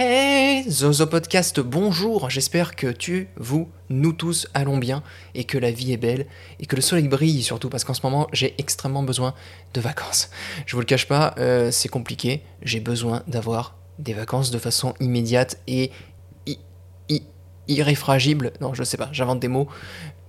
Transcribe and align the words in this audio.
Hey 0.00 0.62
Zozo 0.70 1.06
Podcast, 1.06 1.58
bonjour, 1.58 2.30
j'espère 2.30 2.76
que 2.76 2.86
tu, 2.86 3.26
vous, 3.36 3.68
nous 3.88 4.12
tous 4.12 4.46
allons 4.54 4.78
bien 4.78 5.02
et 5.34 5.42
que 5.42 5.58
la 5.58 5.72
vie 5.72 5.92
est 5.92 5.96
belle 5.96 6.26
et 6.60 6.66
que 6.66 6.76
le 6.76 6.82
soleil 6.82 7.08
brille 7.08 7.42
surtout 7.42 7.68
parce 7.68 7.82
qu'en 7.82 7.94
ce 7.94 8.02
moment 8.04 8.28
j'ai 8.32 8.54
extrêmement 8.58 9.02
besoin 9.02 9.34
de 9.74 9.80
vacances. 9.80 10.30
Je 10.66 10.76
vous 10.76 10.80
le 10.80 10.86
cache 10.86 11.08
pas, 11.08 11.34
euh, 11.38 11.72
c'est 11.72 11.88
compliqué, 11.88 12.44
j'ai 12.62 12.78
besoin 12.78 13.24
d'avoir 13.26 13.74
des 13.98 14.14
vacances 14.14 14.52
de 14.52 14.58
façon 14.60 14.94
immédiate 15.00 15.58
et 15.66 15.90
irréfragible. 17.66 18.52
Non, 18.60 18.74
je 18.74 18.84
sais 18.84 18.98
pas, 18.98 19.08
j'invente 19.10 19.40
des 19.40 19.48
mots, 19.48 19.66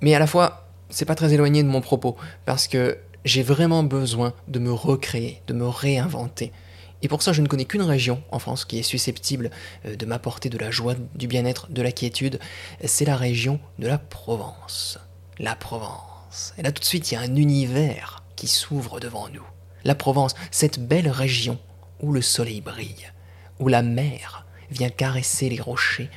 mais 0.01 0.15
à 0.15 0.20
la 0.20 0.25
fois 0.25 0.67
c'est 0.89 1.05
pas 1.05 1.13
très 1.13 1.31
éloigné 1.31 1.61
de 1.61 1.67
mon 1.67 1.81
propos 1.81 2.17
parce 2.47 2.67
que 2.67 2.97
j'ai 3.23 3.43
vraiment 3.43 3.83
besoin 3.83 4.33
de 4.47 4.57
me 4.57 4.71
recréer, 4.71 5.43
de 5.45 5.54
me 5.54 5.67
réinventer. 5.67 6.54
Et 7.02 7.07
pour 7.07 7.21
ça, 7.21 7.31
je 7.31 7.41
ne 7.41 7.47
connais 7.47 7.66
qu'une 7.66 7.81
région 7.81 8.21
en 8.31 8.39
France 8.39 8.66
qui 8.66 8.79
est 8.79 8.84
susceptible 8.84 9.52
euh, 9.86 9.95
de 9.95 10.05
m'apporter 10.05 10.49
de 10.49 10.57
la 10.57 10.71
joie, 10.71 10.95
du 11.16 11.27
bien-être, 11.27 11.72
de 11.72 11.81
la 11.81 11.91
quiétude. 11.91 12.39
C'est 12.84 13.05
la 13.05 13.16
région 13.16 13.59
de 13.80 13.88
la 13.88 13.98
Provence. 13.98 14.99
La 15.38 15.55
Provence. 15.55 16.53
Et 16.58 16.63
là, 16.63 16.72
tout 16.72 16.81
de 16.81 16.85
suite, 16.85 17.12
il 17.12 17.16
y 17.16 17.17
a 17.17 17.22
un 17.22 17.35
univers 17.35 18.23
qui 18.35 18.48
s'ouvre 18.48 18.99
devant 18.99 19.30
nous. 19.30 19.45
La 19.84 19.95
Provence, 19.95 20.35
cette 20.52 20.80
belle 20.80 21.09
région 21.09 21.58
où 22.02 22.12
le 22.12 22.22
soleil 22.22 22.62
brille, 22.62 23.11
où 23.59 23.67
la 23.67 23.81
mer 23.81 24.45
vient 24.70 24.89
caresser 24.89 25.50
les 25.50 25.61
rochers 25.61 26.09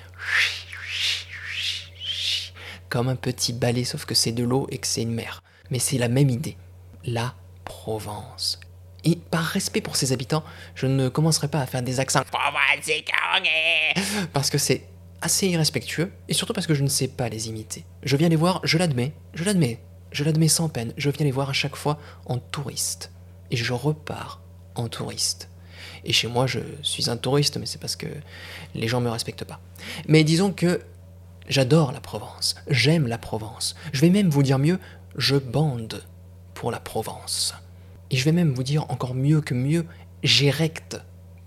comme 2.93 3.09
un 3.09 3.17
petit 3.17 3.55
balai, 3.55 3.85
sauf 3.85 4.05
que 4.05 4.15
c'est 4.15 4.33
de 4.33 4.45
l'eau 4.45 4.67
et 4.71 4.77
que 4.77 4.87
c'est 4.87 5.01
une 5.01 5.15
mer. 5.15 5.43
Mais 5.71 5.79
c'est 5.79 5.97
la 5.97 6.09
même 6.09 6.29
idée. 6.29 6.59
La 7.07 7.35
Provence. 7.65 8.61
Et 9.05 9.17
par 9.17 9.45
respect 9.45 9.81
pour 9.81 9.97
ses 9.97 10.13
habitants, 10.13 10.45
je 10.75 10.87
ne 10.87 11.09
commencerai 11.09 11.49
pas 11.49 11.61
à 11.61 11.67
faire 11.67 11.83
des 11.83 11.99
accents 11.99 12.23
parce 14.33 14.51
que 14.51 14.59
c'est 14.59 14.87
assez 15.21 15.49
irrespectueux 15.49 16.13
et 16.29 16.35
surtout 16.35 16.53
parce 16.53 16.67
que 16.67 16.75
je 16.75 16.83
ne 16.83 16.89
sais 16.89 17.09
pas 17.09 17.29
les 17.29 17.49
imiter. 17.49 17.85
Je 18.03 18.17
viens 18.17 18.29
les 18.29 18.37
voir, 18.37 18.61
je 18.65 18.79
l'admets, 18.79 19.13
je 19.35 19.45
l'admets, 19.45 19.81
je 20.13 20.25
l'admets 20.25 20.49
sans 20.49 20.69
peine, 20.69 20.93
je 20.97 21.11
viens 21.11 21.25
les 21.25 21.33
voir 21.33 21.51
à 21.51 21.53
chaque 21.53 21.77
fois 21.77 21.99
en 22.27 22.39
touriste 22.39 23.11
et 23.51 23.57
je 23.57 23.73
repars 23.73 24.41
en 24.75 24.89
touriste. 24.89 25.49
Et 26.05 26.13
chez 26.13 26.29
moi, 26.29 26.47
je 26.47 26.61
suis 26.83 27.11
un 27.11 27.17
touriste, 27.17 27.57
mais 27.59 27.67
c'est 27.67 27.81
parce 27.81 27.97
que 27.97 28.07
les 28.75 28.89
gens 28.89 29.01
me 29.01 29.11
respectent 29.11 29.45
pas. 29.45 29.61
Mais 30.09 30.25
disons 30.25 30.53
que 30.53 30.81
j'adore 31.49 31.93
la 31.93 32.01
Provence, 32.01 32.57
j'aime 32.69 33.07
la 33.07 33.19
Provence. 33.19 33.77
Je 33.93 34.01
vais 34.01 34.11
même 34.11 34.29
vous 34.29 34.43
dire 34.43 34.59
mieux, 34.59 34.79
je 35.17 35.37
bande 35.37 36.03
pour 36.55 36.71
la 36.71 36.81
Provence. 36.81 37.55
Et 38.13 38.17
je 38.17 38.25
vais 38.25 38.33
même 38.33 38.53
vous 38.53 38.63
dire 38.63 38.89
encore 38.91 39.15
mieux 39.15 39.41
que 39.41 39.55
mieux, 39.55 39.87
j'érecte 40.23 41.01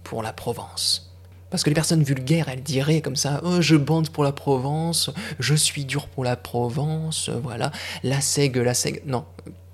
pour 0.04 0.24
la 0.24 0.34
Provence. 0.34 1.16
Parce 1.52 1.64
que 1.64 1.70
les 1.70 1.76
personnes 1.76 2.04
vulgaires, 2.04 2.50
elles 2.50 2.64
diraient 2.64 3.02
comme 3.02 3.16
ça 3.16 3.40
oh, 3.44 3.62
Je 3.62 3.76
bande 3.76 4.10
pour 4.10 4.24
la 4.24 4.32
Provence, 4.32 5.12
je 5.40 5.54
suis 5.54 5.86
dur 5.86 6.08
pour 6.08 6.24
la 6.24 6.36
Provence, 6.36 7.30
voilà, 7.30 7.72
la 8.04 8.20
sègue, 8.20 8.58
la 8.58 8.74
sègue. 8.74 9.04
Non, 9.06 9.26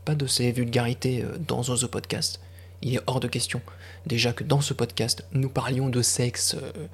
pas 0.04 0.16
de 0.16 0.28
ces 0.28 0.52
vulgarités 0.52 1.24
euh, 1.24 1.38
dans 1.48 1.64
Zozo 1.64 1.88
Podcast. 1.88 2.42
Il 2.82 2.96
est 2.96 3.02
hors 3.08 3.22
de 3.22 3.28
question. 3.28 3.62
Déjà 4.06 4.34
que 4.34 4.44
dans 4.44 4.62
ce 4.62 4.74
podcast, 4.74 5.24
nous 5.32 5.50
parlions 5.50 5.88
de 5.88 6.02
sexe 6.02 6.56
euh, 6.62 6.88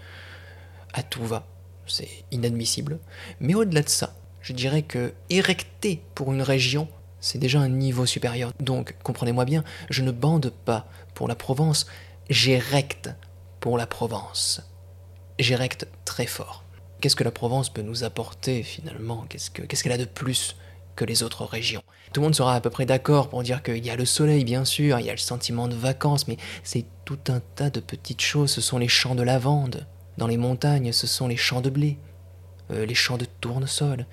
à 0.93 1.01
tout 1.01 1.25
va. 1.25 1.47
C'est 1.87 2.09
inadmissible. 2.31 2.99
Mais 3.39 3.55
au-delà 3.55 3.81
de 3.81 3.89
ça, 3.89 4.13
je 4.41 4.53
dirais 4.53 4.83
que 4.83 5.13
érecter 5.29 6.01
pour 6.13 6.33
une 6.33 6.41
région, 6.41 6.87
c'est 7.19 7.37
déjà 7.37 7.59
un 7.59 7.69
niveau 7.69 8.05
supérieur. 8.05 8.51
Donc, 8.59 8.95
comprenez-moi 9.03 9.45
bien, 9.45 9.63
je 9.89 10.03
ne 10.03 10.11
bande 10.11 10.51
pas 10.65 10.87
pour 11.13 11.27
la 11.27 11.35
Provence, 11.35 11.87
j'érecte 12.29 13.09
pour 13.59 13.77
la 13.77 13.87
Provence. 13.87 14.61
J'érecte 15.39 15.87
très 16.05 16.25
fort. 16.25 16.63
Qu'est-ce 16.99 17.15
que 17.15 17.23
la 17.23 17.31
Provence 17.31 17.69
peut 17.69 17.83
nous 17.83 18.03
apporter 18.03 18.63
finalement? 18.63 19.25
Qu'est-ce 19.29 19.83
qu'elle 19.83 19.91
a 19.91 19.97
de 19.97 20.05
plus 20.05 20.55
que 20.95 21.05
les 21.05 21.21
autres 21.21 21.45
régions? 21.45 21.83
Tout 22.11 22.21
le 22.21 22.25
monde 22.25 22.35
sera 22.35 22.55
à 22.55 22.61
peu 22.61 22.69
près 22.71 22.87
d'accord 22.87 23.29
pour 23.29 23.43
dire 23.43 23.61
qu'il 23.61 23.85
y 23.85 23.89
a 23.89 23.95
le 23.95 24.05
soleil, 24.05 24.43
bien 24.43 24.65
sûr, 24.65 24.99
il 24.99 25.05
y 25.05 25.09
a 25.09 25.13
le 25.13 25.19
sentiment 25.19 25.67
de 25.67 25.75
vacances, 25.75 26.27
mais 26.27 26.37
c'est 26.63 26.85
tout 27.05 27.19
un 27.27 27.39
tas 27.55 27.69
de 27.69 27.79
petites 27.79 28.21
choses. 28.21 28.49
Ce 28.49 28.61
sont 28.61 28.79
les 28.79 28.87
champs 28.87 29.13
de 29.13 29.21
lavande. 29.21 29.85
Dans 30.17 30.25
les 30.25 30.37
montagnes, 30.37 30.91
ce 30.91 31.05
sont 31.05 31.27
les 31.27 31.37
champs 31.37 31.61
de 31.61 31.69
blé. 31.69 31.99
Euh, 32.71 32.85
les 32.85 32.95
champs 32.95 33.17
de 33.17 33.25
tournesol, 33.39 34.05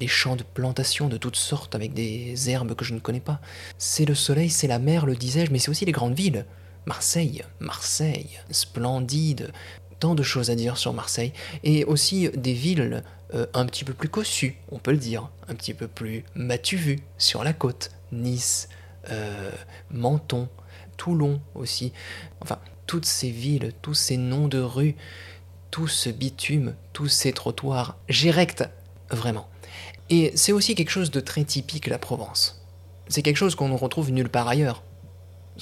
les 0.00 0.08
champs 0.08 0.36
de 0.36 0.42
plantations 0.42 1.08
de 1.08 1.16
toutes 1.16 1.36
sortes 1.36 1.74
avec 1.74 1.94
des 1.94 2.50
herbes 2.50 2.74
que 2.74 2.84
je 2.84 2.94
ne 2.94 2.98
connais 2.98 3.20
pas. 3.20 3.40
C'est 3.78 4.04
le 4.04 4.14
soleil, 4.14 4.50
c'est 4.50 4.66
la 4.66 4.78
mer, 4.78 5.06
le 5.06 5.14
disais-je, 5.14 5.52
mais 5.52 5.58
c'est 5.58 5.70
aussi 5.70 5.84
les 5.84 5.92
grandes 5.92 6.14
villes. 6.14 6.44
Marseille, 6.86 7.44
Marseille, 7.60 8.40
splendide, 8.50 9.52
tant 10.00 10.14
de 10.14 10.22
choses 10.22 10.50
à 10.50 10.56
dire 10.56 10.76
sur 10.76 10.92
Marseille, 10.92 11.32
et 11.62 11.84
aussi 11.84 12.30
des 12.30 12.54
villes 12.54 13.04
euh, 13.34 13.46
un 13.54 13.66
petit 13.66 13.84
peu 13.84 13.92
plus 13.92 14.08
cossues, 14.08 14.56
on 14.72 14.78
peut 14.78 14.90
le 14.90 14.96
dire, 14.96 15.30
un 15.46 15.54
petit 15.54 15.74
peu 15.74 15.86
plus 15.86 16.24
matu 16.34 16.76
vu 16.76 16.98
sur 17.16 17.44
la 17.44 17.52
côte, 17.52 17.90
Nice, 18.10 18.68
euh, 19.10 19.52
Menton, 19.90 20.48
Toulon 20.96 21.40
aussi, 21.54 21.92
enfin 22.40 22.58
toutes 22.86 23.06
ces 23.06 23.30
villes, 23.30 23.72
tous 23.82 23.94
ces 23.94 24.16
noms 24.16 24.48
de 24.48 24.58
rues 24.58 24.96
tout 25.70 25.88
ce 25.88 26.10
bitume, 26.10 26.74
tous 26.92 27.08
ces 27.08 27.32
trottoirs, 27.32 27.96
j'érecte 28.08 28.64
vraiment. 29.10 29.48
Et 30.08 30.32
c'est 30.34 30.52
aussi 30.52 30.74
quelque 30.74 30.90
chose 30.90 31.10
de 31.10 31.20
très 31.20 31.44
typique 31.44 31.86
la 31.86 31.98
Provence. 31.98 32.64
C'est 33.08 33.22
quelque 33.22 33.36
chose 33.36 33.54
qu'on 33.54 33.68
ne 33.68 33.76
retrouve 33.76 34.10
nulle 34.10 34.28
part 34.28 34.48
ailleurs. 34.48 34.82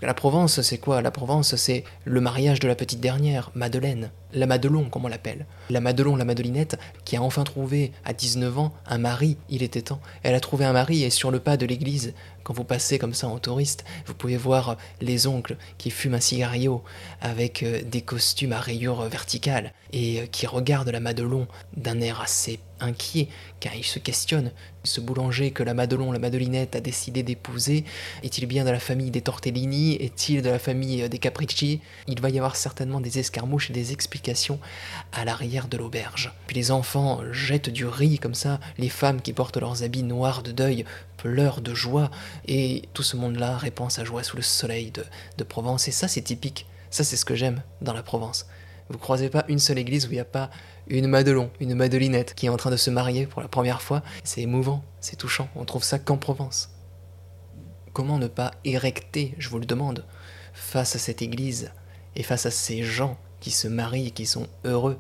La 0.01 0.15
Provence, 0.15 0.61
c'est 0.61 0.79
quoi? 0.79 1.03
La 1.03 1.11
Provence, 1.11 1.57
c'est 1.57 1.85
le 2.05 2.21
mariage 2.21 2.61
de 2.61 2.69
la 2.69 2.75
petite 2.75 3.01
dernière, 3.01 3.51
Madeleine, 3.55 4.11
la 4.33 4.47
Madelon, 4.47 4.89
comme 4.91 5.05
on 5.05 5.09
l'appelle. 5.09 5.47
La 5.71 5.81
Madelon, 5.81 6.17
la 6.17 6.25
Madelinette, 6.25 6.79
qui 7.05 7.17
a 7.17 7.23
enfin 7.23 7.45
trouvé, 7.45 7.93
à 8.05 8.13
19 8.13 8.59
ans, 8.59 8.75
un 8.87 8.99
mari, 8.99 9.37
il 9.49 9.63
était 9.63 9.83
temps. 9.83 10.01
Elle 10.23 10.35
a 10.35 10.41
trouvé 10.41 10.65
un 10.65 10.73
mari 10.73 11.05
et 11.05 11.11
sur 11.11 11.31
le 11.31 11.41
pas 11.41 11.57
de 11.57 11.67
l'église, 11.67 12.15
quand 12.49 12.55
vous 12.55 12.65
passez 12.65 12.99
comme 12.99 13.13
ça 13.13 13.29
en 13.29 13.39
touriste, 13.39 13.85
vous 14.07 14.15
pouvez 14.15 14.39
voir 14.39 14.79
les 15.03 15.27
oncles 15.27 15.59
qui 15.77 15.91
fument 15.91 16.15
un 16.15 16.21
cigario 16.21 16.83
avec 17.21 17.63
euh, 17.63 17.83
des 17.83 18.01
costumes 18.01 18.55
à 18.55 18.61
rayures 18.61 19.03
verticales 19.03 19.75
et 19.93 20.21
euh, 20.21 20.27
qui 20.27 20.47
regardent 20.47 20.89
la 20.89 21.01
Madelon 21.01 21.47
d'un 21.77 22.01
air 22.01 22.23
assez 22.23 22.59
inquiet, 22.81 23.29
car 23.61 23.75
il 23.75 23.85
se 23.85 23.99
questionne. 23.99 24.53
Ce 24.85 25.01
boulanger 25.01 25.51
que 25.51 25.63
la 25.63 25.75
Madelon, 25.75 26.11
la 26.11 26.19
Madelinette 26.19 26.75
a 26.75 26.81
décidé 26.81 27.23
d'épouser, 27.23 27.85
est-il 28.23 28.47
bien 28.47 28.65
de 28.65 28.71
la 28.71 28.81
famille 28.81 29.11
des 29.11 29.21
Tortellini? 29.21 29.97
Est-il 29.97 30.41
de 30.41 30.49
la 30.49 30.59
famille 30.59 31.03
euh, 31.03 31.09
des 31.09 31.19
Capricci? 31.19 31.81
Il 32.07 32.21
va 32.21 32.31
y 32.31 32.39
avoir 32.39 32.57
certainement 32.57 33.03
des 33.03 33.19
escarmouches 33.19 33.69
et 33.69 33.75
des 33.75 33.93
explications 33.93 34.18
à 35.13 35.25
l'arrière 35.25 35.69
de 35.69 35.77
l'auberge. 35.77 36.33
Puis 36.47 36.57
les 36.57 36.71
enfants 36.71 37.21
jettent 37.33 37.71
du 37.71 37.87
riz 37.87 38.19
comme 38.19 38.35
ça, 38.35 38.61
les 38.79 38.89
femmes 38.89 39.21
qui 39.21 39.33
portent 39.33 39.57
leurs 39.57 39.83
habits 39.83 40.03
noirs 40.03 40.43
de 40.43 40.53
deuil 40.53 40.85
pleurent 41.17 41.61
de 41.61 41.75
joie, 41.75 42.11
et 42.47 42.83
tout 42.95 43.03
ce 43.03 43.17
monde-là 43.17 43.57
répand 43.57 43.91
sa 43.91 44.05
joie 44.05 44.23
sous 44.23 44.37
le 44.37 44.43
soleil 44.43 44.91
de, 44.91 45.05
de 45.37 45.45
Provence, 45.45 45.89
et 45.89 45.93
ça 45.93 46.09
c'est 46.09 46.23
typique, 46.23 46.67
ça 46.91 47.05
c'est 47.05 47.17
ce 47.17 47.25
que 47.25 47.35
j'aime 47.35 47.63
dans 47.81 47.93
la 47.93 48.03
Provence. 48.03 48.47
Vous 48.91 48.99
croisez 48.99 49.29
pas 49.29 49.45
une 49.49 49.59
seule 49.59 49.79
église 49.79 50.07
où 50.07 50.11
il 50.11 50.15
n'y 50.15 50.21
a 50.21 50.25
pas 50.25 50.51
une 50.87 51.09
Madelon, 51.09 51.51
une 51.61 51.75
Madelinette 51.75 52.35
qui 52.35 52.47
est 52.47 52.51
en 52.51 52.57
train 52.57 52.71
de 52.71 52.77
se 52.77 52.91
marier 52.91 53.27
pour 53.27 53.43
la 53.43 53.49
première 53.49 53.83
fois. 53.83 54.03
C'est 54.25 54.41
émouvant, 54.41 54.83
c'est 55.01 55.17
touchant, 55.17 55.49
on 55.57 55.65
trouve 55.65 55.85
ça 55.85 55.99
qu'en 55.99 56.17
Provence. 56.17 56.71
Comment 57.93 58.19
ne 58.19 58.29
pas 58.29 58.53
érecter, 58.65 59.35
je 59.39 59.49
vous 59.49 59.59
le 59.59 59.67
demande, 59.67 60.07
face 60.55 60.97
à 60.97 60.99
cette 60.99 61.21
église 61.21 61.73
et 62.17 62.23
face 62.23 62.47
à 62.47 62.51
ces 62.51 62.83
gens 62.83 63.19
qui 63.41 63.51
se 63.51 63.69
marient 63.69 64.09
et 64.09 64.11
qui 64.11 64.27
sont 64.27 64.47
heureux 64.65 64.99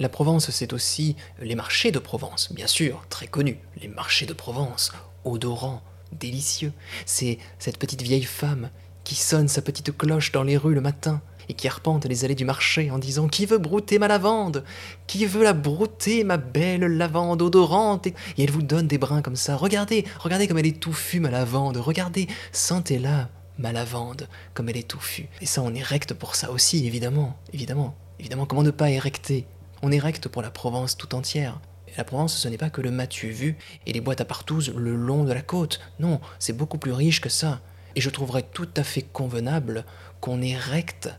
la 0.00 0.08
Provence, 0.08 0.50
c'est 0.50 0.72
aussi 0.72 1.16
les 1.40 1.56
marchés 1.56 1.90
de 1.90 1.98
Provence, 1.98 2.52
bien 2.52 2.68
sûr, 2.68 3.04
très 3.08 3.26
connus. 3.26 3.58
Les 3.82 3.88
marchés 3.88 4.26
de 4.26 4.32
Provence, 4.32 4.92
odorants, 5.24 5.82
délicieux. 6.12 6.72
C'est 7.04 7.38
cette 7.58 7.78
petite 7.78 8.02
vieille 8.02 8.22
femme 8.22 8.70
qui 9.02 9.16
sonne 9.16 9.48
sa 9.48 9.60
petite 9.60 9.96
cloche 9.96 10.30
dans 10.30 10.44
les 10.44 10.56
rues 10.56 10.74
le 10.74 10.80
matin 10.80 11.20
et 11.48 11.54
qui 11.54 11.66
arpente 11.66 12.04
les 12.04 12.24
allées 12.24 12.36
du 12.36 12.44
marché 12.44 12.92
en 12.92 12.98
disant 12.98 13.26
Qui 13.26 13.44
veut 13.44 13.58
brouter 13.58 13.98
ma 13.98 14.06
lavande? 14.06 14.62
Qui 15.08 15.26
veut 15.26 15.42
la 15.42 15.52
brouter, 15.52 16.22
ma 16.22 16.36
belle 16.36 16.84
lavande 16.84 17.42
odorante? 17.42 18.06
Et 18.06 18.14
elle 18.38 18.52
vous 18.52 18.62
donne 18.62 18.86
des 18.86 18.98
brins 18.98 19.22
comme 19.22 19.34
ça. 19.34 19.56
Regardez, 19.56 20.04
regardez 20.20 20.46
comme 20.46 20.58
elle 20.58 20.66
est 20.66 20.80
touffue, 20.80 21.18
ma 21.18 21.30
lavande. 21.30 21.78
Regardez, 21.78 22.28
sentez-la, 22.52 23.30
ma 23.58 23.72
lavande, 23.72 24.28
comme 24.54 24.68
elle 24.68 24.76
est 24.76 24.88
touffue. 24.88 25.28
Et 25.40 25.46
ça, 25.46 25.62
on 25.62 25.74
érecte 25.74 26.14
pour 26.14 26.34
ça 26.36 26.50
aussi, 26.50 26.86
évidemment. 26.86 27.36
Évidemment. 27.52 27.94
Évidemment, 28.18 28.46
comment 28.46 28.62
ne 28.62 28.70
pas 28.70 28.90
érecter? 28.90 29.46
On 29.82 29.92
érecte 29.92 30.28
pour 30.28 30.42
la 30.42 30.50
Provence 30.50 30.96
tout 30.96 31.14
entière. 31.14 31.60
La 31.96 32.04
Provence, 32.04 32.36
ce 32.36 32.48
n'est 32.48 32.58
pas 32.58 32.70
que 32.70 32.80
le 32.80 32.90
matu 32.90 33.30
vu 33.30 33.56
et 33.86 33.92
les 33.92 34.00
boîtes 34.00 34.20
à 34.20 34.24
partouze 34.24 34.72
le 34.74 34.94
long 34.94 35.24
de 35.24 35.32
la 35.32 35.42
côte. 35.42 35.80
Non, 35.98 36.20
c'est 36.38 36.56
beaucoup 36.56 36.78
plus 36.78 36.92
riche 36.92 37.20
que 37.20 37.28
ça. 37.28 37.60
Et 37.96 38.00
je 38.00 38.10
trouverais 38.10 38.42
tout 38.42 38.68
à 38.76 38.84
fait 38.84 39.02
convenable 39.02 39.84
qu'on 40.20 40.42
érecte 40.42 41.10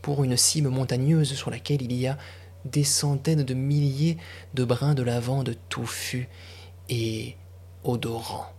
pour 0.00 0.24
une 0.24 0.36
cime 0.36 0.68
montagneuse 0.68 1.34
sur 1.34 1.50
laquelle 1.50 1.82
il 1.82 1.92
y 1.92 2.06
a 2.06 2.18
des 2.64 2.84
centaines 2.84 3.42
de 3.42 3.54
milliers 3.54 4.18
de 4.54 4.64
brins 4.64 4.94
de 4.94 5.02
lavande 5.02 5.56
touffus 5.68 6.28
et 6.88 7.36
odorants. 7.84 8.52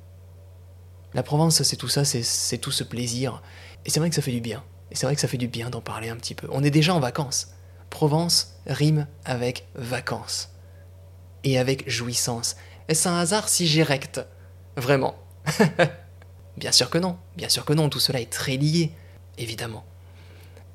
La 1.14 1.24
Provence, 1.24 1.62
c'est 1.64 1.76
tout 1.76 1.90
ça, 1.90 2.04
c'est 2.06 2.58
tout 2.58 2.72
ce 2.72 2.84
plaisir. 2.84 3.42
Et 3.86 3.90
c'est 3.90 4.00
vrai 4.00 4.10
que 4.10 4.16
ça 4.16 4.22
fait 4.22 4.32
du 4.32 4.42
bien. 4.42 4.64
Et 4.92 4.96
c'est 4.96 5.06
vrai 5.06 5.16
que 5.16 5.22
ça 5.22 5.28
fait 5.28 5.38
du 5.38 5.48
bien 5.48 5.70
d'en 5.70 5.82
parler 5.82 6.10
un 6.10 6.16
petit 6.16 6.36
peu. 6.36 6.48
On 6.52 6.64
est 6.64 6.72
déjà 6.72 6.94
en 6.94 7.00
vacances. 7.00 7.50
Provence 7.90 8.56
rime 8.66 9.08
avec 9.26 9.68
vacances. 9.76 10.50
Et 11.44 11.60
avec 11.60 11.90
jouissance. 11.90 12.56
Est-ce 12.88 13.08
un 13.08 13.20
hasard 13.20 13.50
si 13.50 13.68
j'ai 13.68 13.84
recte 13.84 14.22
Vraiment 14.76 15.16
Bien 16.58 16.72
sûr 16.72 16.90
que 16.90 16.98
non, 16.98 17.18
bien 17.36 17.50
sûr 17.50 17.66
que 17.66 17.74
non, 17.74 17.90
tout 17.90 18.00
cela 18.00 18.22
est 18.22 18.32
très 18.32 18.58
lié, 18.58 18.92
évidemment. 19.38 19.86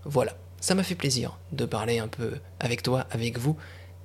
Voilà, 0.05 0.37
ça 0.61 0.75
m'a 0.75 0.82
fait 0.82 0.94
plaisir 0.94 1.38
de 1.52 1.64
parler 1.64 1.99
un 1.99 2.08
peu 2.08 2.38
avec 2.58 2.82
toi, 2.82 3.06
avec 3.11 3.38
vous, 3.38 3.56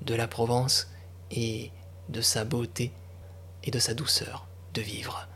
de 0.01 0.13
la 0.13 0.27
Provence 0.27 0.89
et 1.31 1.71
de 2.09 2.21
sa 2.21 2.43
beauté 2.43 2.91
et 3.63 3.71
de 3.71 3.79
sa 3.79 3.93
douceur 3.93 4.47
de 4.73 4.81
vivre. 4.81 5.27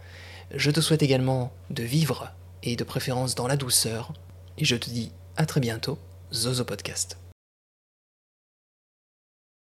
Je 0.52 0.72
te 0.72 0.80
souhaite 0.80 1.04
également 1.04 1.52
de 1.70 1.84
vivre 1.84 2.32
et 2.64 2.76
de 2.76 2.84
préférence 2.84 3.36
dans 3.36 3.48
la 3.48 3.58
douceur. 3.58 4.14
Et 4.58 4.66
je 4.66 4.76
te 4.76 4.90
dis 4.90 5.12
à 5.36 5.46
très 5.46 5.60
bientôt, 5.60 5.98
Zozo 6.34 6.64
Podcast. 6.64 7.18